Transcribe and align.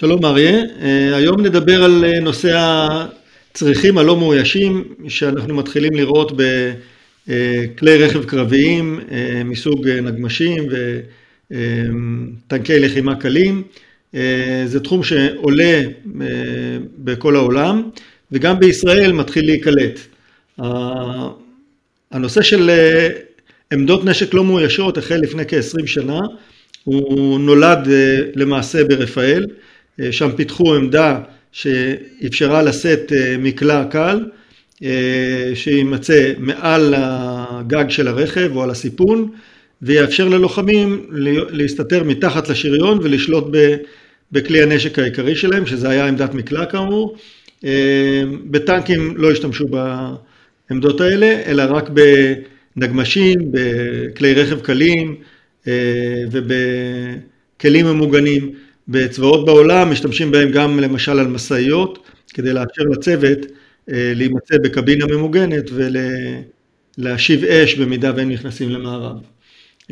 שלום 0.00 0.24
אריה, 0.24 0.64
אה, 0.80 1.16
היום 1.16 1.40
נדבר 1.40 1.84
על 1.84 2.04
אה, 2.04 2.20
נושא 2.20 2.50
הצריכים 3.50 3.98
הלא 3.98 4.16
מאוישים 4.16 4.84
שאנחנו 5.08 5.54
מתחילים 5.54 5.94
לראות 5.94 6.32
בכלי 6.32 7.96
רכב 8.04 8.24
קרביים 8.24 9.00
מסוג 9.44 9.88
נגמשים 9.88 10.68
וטנקי 11.50 12.78
לחימה 12.80 13.16
קלים. 13.16 13.62
זה 14.64 14.80
תחום 14.84 15.02
שעולה 15.02 15.82
בכל 16.98 17.36
העולם 17.36 17.90
וגם 18.32 18.58
בישראל 18.58 19.12
מתחיל 19.12 19.46
להיקלט. 19.46 20.00
הנושא 22.10 22.42
של 22.42 22.70
עמדות 23.72 24.04
נשק 24.04 24.34
לא 24.34 24.44
מאוישות 24.44 24.98
החל 24.98 25.16
לפני 25.16 25.42
כ-20 25.48 25.86
שנה, 25.86 26.20
הוא 26.84 27.40
נולד 27.40 27.88
למעשה 28.34 28.84
ברפאל 28.84 29.46
אה, 29.50 29.67
שם 30.10 30.30
פיתחו 30.36 30.74
עמדה 30.74 31.20
שאפשרה 31.52 32.62
לשאת 32.62 33.12
אה, 33.12 33.36
מקלע 33.38 33.84
קל 33.84 34.24
אה, 34.82 35.50
שימצא 35.54 36.32
מעל 36.38 36.94
הגג 36.96 37.84
של 37.88 38.08
הרכב 38.08 38.50
או 38.56 38.62
על 38.62 38.70
הסיפון 38.70 39.30
ויאפשר 39.82 40.28
ללוחמים 40.28 41.06
להסתתר 41.50 42.04
מתחת 42.04 42.48
לשריון 42.48 42.98
ולשלוט 43.02 43.44
בכלי 44.32 44.62
הנשק 44.62 44.98
העיקרי 44.98 45.36
שלהם 45.36 45.66
שזה 45.66 45.88
היה 45.88 46.06
עמדת 46.06 46.34
מקלע 46.34 46.66
כאמור. 46.66 47.16
בטנקים 48.50 49.14
לא 49.16 49.30
השתמשו 49.30 49.64
בעמדות 49.68 51.00
האלה 51.00 51.42
אלא 51.46 51.62
רק 51.68 51.90
בנגמשים, 52.76 53.38
בכלי 53.50 54.34
רכב 54.34 54.60
קלים 54.60 55.16
ובכלים 56.30 57.86
ממוגנים. 57.86 58.52
בצבאות 58.88 59.46
בעולם 59.46 59.90
משתמשים 59.90 60.30
בהם 60.30 60.50
גם 60.50 60.80
למשל 60.80 61.18
על 61.18 61.26
משאיות 61.26 61.98
כדי 62.34 62.52
לאפשר 62.52 62.82
לצוות 62.82 63.38
אה, 63.92 64.12
להימצא 64.14 64.58
בקבינה 64.62 65.06
ממוגנת 65.06 65.70
ולהשיב 66.98 67.44
אש 67.44 67.74
במידה 67.74 68.12
והם 68.16 68.28
נכנסים 68.28 68.70
למערב. 68.70 69.16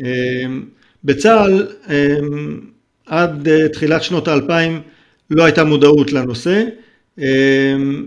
אה, 0.03 0.45
בצה"ל 1.03 1.67
אה, 1.89 2.17
עד 3.05 3.47
תחילת 3.73 4.03
שנות 4.03 4.27
האלפיים 4.27 4.81
לא 5.29 5.43
הייתה 5.43 5.63
מודעות 5.63 6.13
לנושא, 6.13 6.63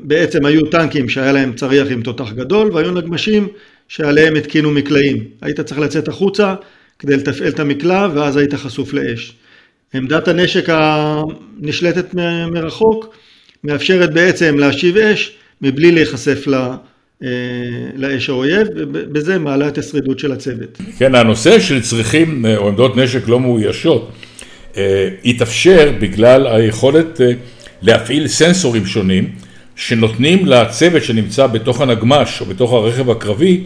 בעצם 0.02 0.44
היו 0.44 0.66
טנקים 0.66 1.08
שהיה 1.08 1.32
להם 1.32 1.52
צריח 1.52 1.88
עם 1.91 2.02
תותח 2.02 2.32
גדול 2.32 2.72
והיו 2.72 2.91
נגמשים 2.91 3.48
שעליהם 3.88 4.36
התקינו 4.36 4.70
מקלעים. 4.70 5.25
היית 5.41 5.60
צריך 5.60 5.80
לצאת 5.80 6.08
החוצה 6.08 6.54
כדי 6.98 7.16
לתפעל 7.16 7.48
את 7.48 7.60
המקלע 7.60 8.08
ואז 8.14 8.36
היית 8.36 8.54
חשוף 8.54 8.92
לאש. 8.92 9.39
עמדת 9.94 10.28
הנשק 10.28 10.69
הנשלטת 10.69 12.14
מרחוק 12.52 13.16
מאפשרת 13.64 14.14
בעצם 14.14 14.58
להשיב 14.58 14.97
אש 14.97 15.32
מבלי 15.62 15.92
להיחשף 15.92 16.48
אה, 17.24 17.28
לאש 17.97 18.28
האויב, 18.28 18.66
ובזה 18.77 19.38
מעלה 19.38 19.69
את 19.69 19.78
השרידות 19.78 20.19
של 20.19 20.32
הצוות. 20.32 20.78
כן, 20.98 21.14
הנושא 21.14 21.60
של 21.60 21.82
צריכים 21.82 22.47
אה, 22.47 22.56
או 22.56 22.69
עמדות 22.69 22.97
נשק 22.97 23.28
לא 23.28 23.41
מאוישות 23.41 24.10
אה, 24.77 25.08
התאפשר 25.24 25.92
בגלל 26.00 26.47
היכולת 26.47 27.20
להפעיל 27.82 28.28
סנסורים 28.28 28.86
שונים 28.86 29.30
שנותנים 29.77 30.47
לצוות 30.47 31.04
שנמצא 31.04 31.47
בתוך 31.47 31.80
הנגמש 31.80 32.41
או 32.41 32.47
בתוך 32.47 32.72
הרכב 32.72 33.10
הקרבי 33.10 33.64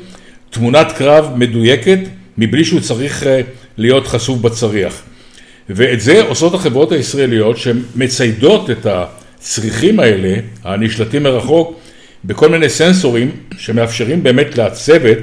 תמונת 0.50 0.92
קרב 0.92 1.32
מדויקת 1.36 1.98
מבלי 2.38 2.64
שהוא 2.64 2.80
צריך 2.80 3.26
להיות 3.76 4.06
חשוף 4.06 4.38
בצריח. 4.38 5.02
ואת 5.68 6.00
זה 6.00 6.22
עושות 6.22 6.54
החברות 6.54 6.92
הישראליות 6.92 7.58
שמציידות 7.58 8.70
את 8.70 8.86
הצריכים 8.86 10.00
האלה, 10.00 10.34
הנשלטים 10.64 11.22
מרחוק, 11.22 11.80
בכל 12.24 12.48
מיני 12.48 12.68
סנסורים 12.68 13.30
שמאפשרים 13.58 14.22
באמת 14.22 14.58
לצוות 14.58 15.18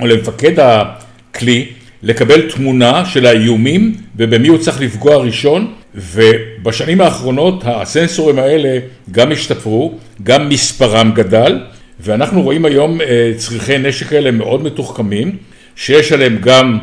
או 0.00 0.06
למפקד 0.06 0.60
הכלי 0.60 1.66
לקבל 2.02 2.50
תמונה 2.50 3.04
של 3.04 3.26
האיומים 3.26 3.94
ובמי 4.16 4.48
הוא 4.48 4.58
צריך 4.58 4.80
לפגוע 4.80 5.16
ראשון. 5.16 5.74
ובשנים 5.94 7.00
האחרונות 7.00 7.62
הסנסורים 7.66 8.38
האלה 8.38 8.78
גם 9.10 9.32
השתפרו, 9.32 9.98
גם 10.22 10.48
מספרם 10.48 11.12
גדל 11.14 11.60
ואנחנו 12.00 12.42
רואים 12.42 12.64
היום 12.64 13.00
אה, 13.00 13.32
צריכי 13.36 13.78
נשק 13.78 14.12
האלה 14.12 14.30
מאוד 14.30 14.62
מתוחכמים 14.62 15.36
שיש 15.76 16.12
עליהם 16.12 16.38
גם 16.40 16.78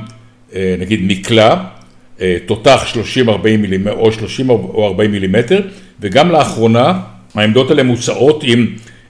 אה, 0.55 0.75
נגיד 0.79 0.99
מקלע 1.03 1.55
תותח 2.45 2.95
30-40 3.25 3.29
מילימטר 3.43 3.95
או 3.97 4.11
30 4.11 4.49
או 4.49 4.87
40 4.87 5.11
מילימטר 5.11 5.61
וגם 5.99 6.31
לאחרונה 6.31 6.99
העמדות 7.35 7.69
האלה 7.69 7.83
מוצאות 7.83 8.43
עם 8.43 8.67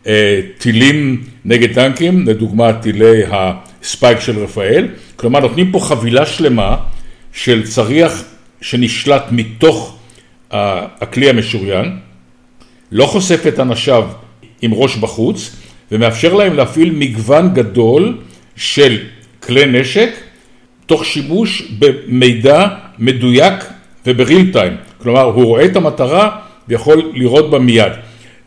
אה, 0.07 0.39
טילים 0.57 1.23
נגד 1.45 1.73
טנקים, 1.73 2.27
לדוגמה 2.27 2.73
טילי 2.73 3.21
הספייק 3.31 4.19
של 4.19 4.39
רפאל, 4.39 4.87
כלומר 5.15 5.39
נותנים 5.39 5.71
פה 5.71 5.79
חבילה 5.79 6.25
שלמה 6.25 6.75
של 7.33 7.63
צריח 7.63 8.23
שנשלט 8.61 9.23
מתוך 9.31 9.97
הכלי 10.51 11.29
המשוריין, 11.29 11.97
לא 12.91 13.05
חושף 13.05 13.47
את 13.47 13.59
אנשיו 13.59 14.07
עם 14.61 14.73
ראש 14.73 14.95
בחוץ 14.95 15.55
ומאפשר 15.91 16.33
להם 16.33 16.53
להפעיל 16.53 16.91
מגוון 16.91 17.53
גדול 17.53 18.17
של 18.55 18.97
כלי 19.39 19.65
נשק 19.65 20.09
תוך 20.91 21.05
שימוש 21.05 21.63
במידע 21.79 22.67
מדויק 22.99 23.53
ובריל 24.07 24.53
טיים, 24.53 24.73
כלומר 24.97 25.21
הוא 25.21 25.45
רואה 25.45 25.65
את 25.65 25.75
המטרה 25.75 26.29
ויכול 26.67 27.11
לראות 27.13 27.51
בה 27.51 27.59
מיד. 27.59 27.91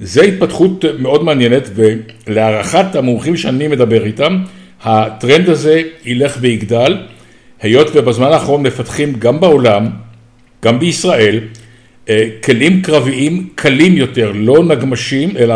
זו 0.00 0.22
התפתחות 0.22 0.84
מאוד 0.98 1.24
מעניינת 1.24 1.70
ולהערכת 1.74 2.94
המומחים 2.94 3.36
שאני 3.36 3.68
מדבר 3.68 4.04
איתם, 4.04 4.38
הטרנד 4.82 5.48
הזה 5.48 5.82
ילך 6.04 6.36
ויגדל, 6.40 6.96
היות 7.62 7.90
ובזמן 7.94 8.32
האחרון 8.32 8.62
מפתחים 8.62 9.12
גם 9.18 9.40
בעולם, 9.40 9.86
גם 10.64 10.78
בישראל, 10.78 11.40
אה, 12.08 12.26
כלים 12.44 12.82
קרביים 12.82 13.48
קלים 13.54 13.96
יותר, 13.96 14.32
לא 14.34 14.64
נגמ"שים, 14.64 15.36
אלא 15.36 15.54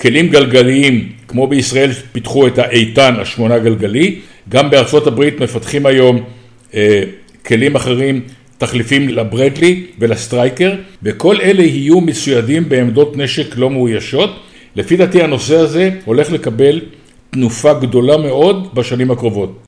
כלים 0.00 0.28
גלגליים, 0.28 1.08
כמו 1.28 1.46
בישראל 1.46 1.92
פיתחו 2.12 2.46
את 2.46 2.58
האיתן 2.58 3.14
השמונה 3.18 3.58
גלגלי, 3.58 4.20
גם 4.48 4.70
בארצות 4.70 5.06
הברית 5.06 5.40
מפתחים 5.40 5.86
היום 5.86 6.24
אה, 6.74 7.02
כלים 7.46 7.76
אחרים, 7.76 8.20
תחליפים 8.58 9.08
לברדלי 9.08 9.86
ולסטרייקר, 9.98 10.72
וכל 11.02 11.40
אלה 11.40 11.62
יהיו 11.62 12.00
מצוידים 12.00 12.68
בעמדות 12.68 13.16
נשק 13.16 13.56
לא 13.56 13.70
מאוישות. 13.70 14.30
לפי 14.76 14.96
דעתי 14.96 15.22
הנושא 15.22 15.56
הזה 15.56 15.90
הולך 16.04 16.32
לקבל 16.32 16.80
תנופה 17.30 17.74
גדולה 17.74 18.16
מאוד 18.16 18.74
בשנים 18.74 19.10
הקרובות. 19.10 19.62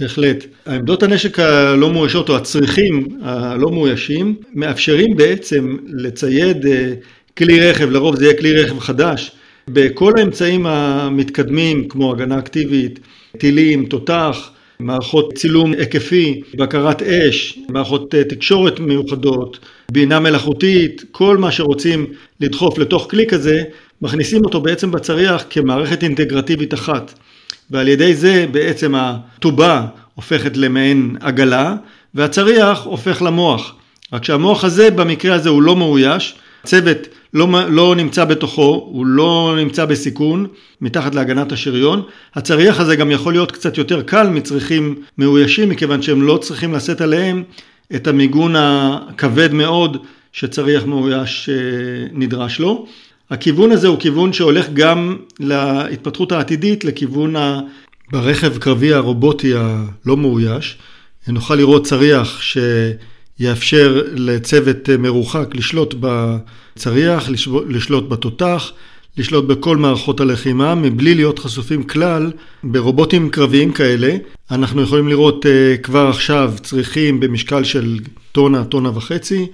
בהחלט. 0.00 0.44
העמדות 0.66 1.02
הנשק 1.02 1.38
הלא 1.38 1.92
מאוישות 1.92 2.28
או 2.28 2.36
הצריכים 2.36 3.08
הלא 3.22 3.70
מאוישים 3.70 4.34
מאפשרים 4.54 5.16
בעצם 5.16 5.76
לצייד 5.86 6.66
אה, 6.66 6.92
כלי 7.38 7.60
רכב, 7.60 7.90
לרוב 7.90 8.16
זה 8.16 8.24
יהיה 8.24 8.38
כלי 8.38 8.52
רכב 8.52 8.78
חדש, 8.78 9.32
בכל 9.68 10.12
האמצעים 10.18 10.66
המתקדמים 10.66 11.88
כמו 11.88 12.12
הגנה 12.12 12.38
אקטיבית, 12.38 13.00
טילים, 13.38 13.86
תותח, 13.86 14.50
מערכות 14.80 15.34
צילום 15.34 15.72
היקפי, 15.72 16.40
בקרת 16.54 17.02
אש, 17.02 17.58
מערכות 17.68 18.14
אה, 18.14 18.24
תקשורת 18.24 18.80
מיוחדות, 18.80 19.58
בינה 19.92 20.20
מלאכותית, 20.20 21.04
כל 21.10 21.36
מה 21.36 21.52
שרוצים 21.52 22.06
לדחוף 22.40 22.78
לתוך 22.78 23.06
כלי 23.10 23.26
כזה, 23.26 23.62
מכניסים 24.02 24.44
אותו 24.44 24.60
בעצם 24.60 24.90
בצריח 24.90 25.44
כמערכת 25.50 26.02
אינטגרטיבית 26.02 26.74
אחת. 26.74 27.18
ועל 27.70 27.88
ידי 27.88 28.14
זה 28.14 28.46
בעצם 28.52 28.94
הטובה 28.94 29.86
הופכת 30.14 30.56
למעין 30.56 31.16
עגלה, 31.20 31.74
והצריח 32.14 32.84
הופך 32.84 33.22
למוח. 33.22 33.74
רק 34.12 34.24
שהמוח 34.24 34.64
הזה 34.64 34.90
במקרה 34.90 35.34
הזה 35.34 35.48
הוא 35.48 35.62
לא 35.62 35.76
מאויש, 35.76 36.34
צוות 36.64 36.98
לא, 37.34 37.48
לא 37.68 37.94
נמצא 37.96 38.24
בתוכו, 38.24 38.88
הוא 38.92 39.06
לא 39.06 39.54
נמצא 39.58 39.84
בסיכון, 39.84 40.46
מתחת 40.80 41.14
להגנת 41.14 41.52
השריון. 41.52 42.02
הצריח 42.34 42.80
הזה 42.80 42.96
גם 42.96 43.10
יכול 43.10 43.32
להיות 43.32 43.52
קצת 43.52 43.78
יותר 43.78 44.02
קל 44.02 44.28
מצריכים 44.28 44.94
מאוישים, 45.18 45.68
מכיוון 45.68 46.02
שהם 46.02 46.22
לא 46.22 46.36
צריכים 46.36 46.74
לשאת 46.74 47.00
עליהם 47.00 47.42
את 47.94 48.06
המיגון 48.06 48.54
הכבד 48.56 49.52
מאוד 49.52 49.96
שצריח 50.32 50.84
מאויש 50.84 51.48
אה, 51.48 51.54
נדרש 52.12 52.58
לו. 52.58 52.86
הכיוון 53.30 53.72
הזה 53.72 53.88
הוא 53.88 53.98
כיוון 54.00 54.32
שהולך 54.32 54.66
גם 54.72 55.16
להתפתחות 55.40 56.32
העתידית, 56.32 56.84
לכיוון 56.84 57.36
ה... 57.36 57.60
ברכב 58.12 58.58
קרבי 58.58 58.92
הרובוטי 58.92 59.52
הלא 59.54 60.16
מאויש. 60.16 60.78
נוכל 61.28 61.54
לראות 61.54 61.86
צריח 61.86 62.42
ש... 62.42 62.58
יאפשר 63.40 64.02
לצוות 64.14 64.88
מרוחק 64.98 65.54
לשלוט 65.54 65.94
בצריח, 66.00 67.28
לשלוט 67.68 68.08
בתותח, 68.08 68.72
לשלוט 69.18 69.44
בכל 69.44 69.76
מערכות 69.76 70.20
הלחימה 70.20 70.74
מבלי 70.74 71.14
להיות 71.14 71.38
חשופים 71.38 71.82
כלל 71.82 72.32
ברובוטים 72.64 73.30
קרביים 73.30 73.72
כאלה. 73.72 74.16
אנחנו 74.50 74.82
יכולים 74.82 75.08
לראות 75.08 75.46
uh, 75.46 75.82
כבר 75.82 76.08
עכשיו 76.08 76.52
צריכים 76.62 77.20
במשקל 77.20 77.64
של 77.64 77.98
טונה, 78.32 78.64
טונה 78.64 78.90
וחצי, 78.94 79.46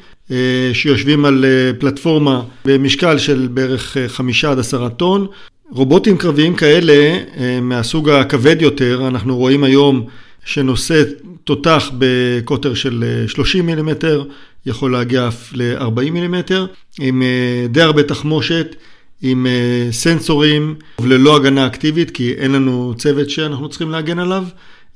שיושבים 0.73 1.25
על 1.25 1.45
פלטפורמה 1.79 2.43
במשקל 2.65 3.19
של 3.19 3.49
בערך 3.51 3.97
חמישה 4.07 4.51
עד 4.51 4.59
עשרה 4.59 4.89
טון. 4.89 5.27
רובוטים 5.71 6.17
קרביים 6.17 6.55
כאלה 6.55 7.19
מהסוג 7.63 8.11
הכבד 8.11 8.63
יותר, 8.63 9.09
אנחנו 9.09 9.37
רואים 9.37 9.65
היום 9.65 10.07
שנושא 10.45 11.03
תותח 11.45 11.91
בקוטר 11.99 12.75
של 12.75 13.25
30 13.27 13.67
מילימטר, 13.67 14.25
יכול 14.67 14.93
להגיע 14.93 15.29
אף 15.29 15.51
ל-40 15.55 16.11
מילימטר, 16.11 16.67
עם 17.01 17.23
די 17.71 17.83
הרבה 17.83 18.03
תחמושת. 18.03 18.77
עם 19.23 19.47
אה, 19.47 19.93
סנסורים 19.93 20.75
וללא 21.01 21.37
הגנה 21.37 21.67
אקטיבית, 21.67 22.11
כי 22.11 22.33
אין 22.33 22.53
לנו 22.53 22.95
צוות 22.99 23.31
שאנחנו 23.31 23.69
צריכים 23.69 23.91
להגן 23.91 24.19
עליו. 24.19 24.45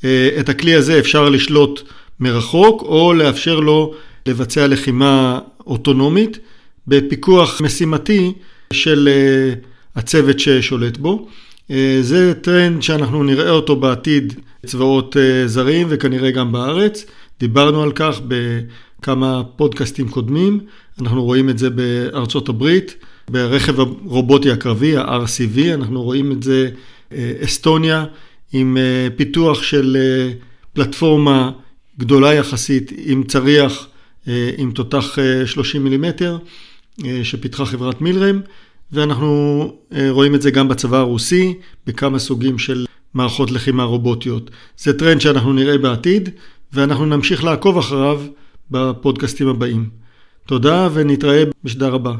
אה, 0.04 0.28
את 0.40 0.48
הכלי 0.48 0.74
הזה 0.74 0.98
אפשר 0.98 1.28
לשלוט 1.28 1.82
מרחוק, 2.20 2.82
או 2.82 3.12
לאפשר 3.12 3.60
לו 3.60 3.94
לבצע 4.26 4.66
לחימה 4.66 5.38
אוטונומית 5.66 6.38
בפיקוח 6.86 7.60
משימתי 7.60 8.32
של 8.72 9.08
אה, 9.12 9.54
הצוות 9.96 10.38
ששולט 10.40 10.96
בו. 10.96 11.28
זה 12.00 12.34
טרנד 12.40 12.82
שאנחנו 12.82 13.22
נראה 13.22 13.50
אותו 13.50 13.76
בעתיד 13.76 14.34
צבאות 14.66 15.16
זרים 15.46 15.86
וכנראה 15.90 16.30
גם 16.30 16.52
בארץ. 16.52 17.06
דיברנו 17.40 17.82
על 17.82 17.92
כך 17.94 18.20
בכמה 18.28 19.42
פודקאסטים 19.56 20.08
קודמים, 20.08 20.60
אנחנו 21.00 21.24
רואים 21.24 21.50
את 21.50 21.58
זה 21.58 21.70
בארצות 21.70 22.48
הברית. 22.48 22.94
ברכב 23.30 23.80
הרובוטי 23.80 24.50
הקרבי, 24.50 24.96
ה-RCV, 24.96 25.74
אנחנו 25.74 26.02
רואים 26.02 26.32
את 26.32 26.42
זה 26.42 26.70
אה, 27.12 27.32
אסטוניה 27.44 28.04
עם 28.52 28.76
אה, 28.76 29.08
פיתוח 29.16 29.62
של 29.62 29.96
אה, 30.00 30.32
פלטפורמה 30.72 31.50
גדולה 31.98 32.34
יחסית 32.34 32.92
עם 33.04 33.24
צריח 33.24 33.88
עם 34.58 34.72
תותח 34.72 35.18
30 35.46 35.84
מילימטר 35.84 36.38
שפיתחה 37.22 37.66
חברת 37.66 38.00
מילרם 38.00 38.40
ואנחנו 38.94 39.72
רואים 40.08 40.34
את 40.34 40.42
זה 40.42 40.50
גם 40.50 40.68
בצבא 40.68 40.96
הרוסי 40.96 41.54
בכמה 41.86 42.18
סוגים 42.18 42.58
של 42.58 42.86
מערכות 43.14 43.50
לחימה 43.50 43.84
רובוטיות. 43.84 44.50
זה 44.76 44.98
טרנד 44.98 45.20
שאנחנו 45.20 45.52
נראה 45.52 45.78
בעתיד 45.78 46.28
ואנחנו 46.72 47.06
נמשיך 47.06 47.44
לעקוב 47.44 47.78
אחריו 47.78 48.20
בפודקאסטים 48.70 49.48
הבאים. 49.48 49.90
תודה 50.46 50.88
ונתראה 50.92 51.44
בשדר 51.64 51.94
הבא. 51.94 52.14